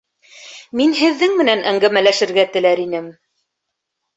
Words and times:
Мин 0.79 0.95
һеҙҙең 0.99 1.35
менән 1.41 1.61
әңгәмәләшергә 1.73 2.47
теләр 2.57 2.83
инем! 2.89 3.13